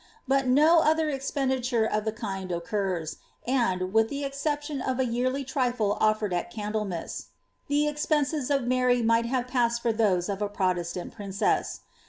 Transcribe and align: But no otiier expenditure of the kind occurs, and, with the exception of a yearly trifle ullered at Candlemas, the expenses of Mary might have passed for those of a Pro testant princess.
But 0.27 0.47
no 0.47 0.81
otiier 0.81 1.13
expenditure 1.13 1.85
of 1.85 2.05
the 2.05 2.11
kind 2.11 2.51
occurs, 2.51 3.17
and, 3.45 3.93
with 3.93 4.09
the 4.09 4.23
exception 4.23 4.81
of 4.81 4.99
a 4.99 5.05
yearly 5.05 5.43
trifle 5.43 5.95
ullered 6.01 6.33
at 6.33 6.49
Candlemas, 6.49 7.27
the 7.67 7.87
expenses 7.87 8.49
of 8.49 8.63
Mary 8.63 9.03
might 9.03 9.27
have 9.27 9.45
passed 9.47 9.79
for 9.79 9.93
those 9.93 10.27
of 10.27 10.41
a 10.41 10.49
Pro 10.49 10.73
testant 10.73 11.11
princess. 11.11 11.81